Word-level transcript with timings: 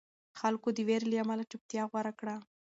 خلکو 0.39 0.67
د 0.73 0.79
وېرې 0.87 1.07
له 1.11 1.17
امله 1.23 1.43
چوپتیا 1.51 1.83
غوره 1.91 2.13
کړه. 2.19 2.35